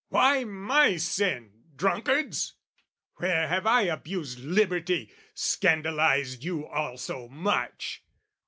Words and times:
Why 0.09 0.45
my 0.45 0.97
sin, 0.97 1.51
drunkards? 1.75 2.55
Where 3.17 3.47
have 3.47 3.67
I 3.67 3.83
abused 3.83 4.39
Liberty, 4.39 5.11
scandalised 5.35 6.43
you 6.43 6.65
all 6.65 6.97
so 6.97 7.27
much? 7.27 8.01